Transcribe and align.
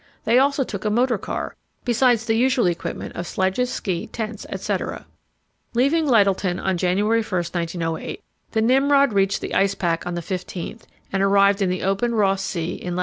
They 0.23 0.39
also 0.39 0.63
took 0.63 0.83
a 0.83 0.89
motor 0.89 1.19
car, 1.19 1.55
besides 1.85 2.25
the 2.25 2.35
usual 2.35 2.65
equipment 2.65 3.15
of 3.15 3.27
sledges, 3.27 3.71
ski, 3.71 4.07
tents, 4.07 4.47
etc. 4.49 5.05
Leaving 5.75 6.07
Lyttelton 6.07 6.59
on 6.59 6.75
January 6.75 7.21
1, 7.21 7.25
1908, 7.29 8.23
the 8.53 8.61
Nimrod 8.63 9.13
reached 9.13 9.41
the 9.41 9.53
ice 9.53 9.75
pack 9.75 10.07
on 10.07 10.15
the 10.15 10.21
15th, 10.21 10.85
and 11.13 11.21
arrived 11.21 11.61
in 11.61 11.69
the 11.69 11.83
open 11.83 12.15
Ross 12.15 12.41
Sea 12.41 12.73
in 12.73 12.95
lat. 12.95 12.99